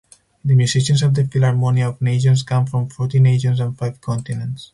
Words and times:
The 0.43 0.55
musicians 0.55 1.03
of 1.03 1.13
the 1.13 1.25
Philharmonia 1.25 1.89
of 1.89 2.01
Nations 2.01 2.41
come 2.41 2.65
from 2.65 2.89
forty 2.89 3.19
nations 3.19 3.59
and 3.59 3.77
five 3.77 4.01
continents. 4.01 4.69